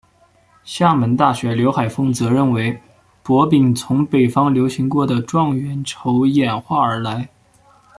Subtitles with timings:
[0.63, 2.81] 厦门大学刘海峰则认为
[3.21, 7.29] 博饼从北方流行过的状元筹演化而来。